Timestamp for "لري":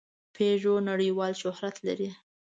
1.87-2.09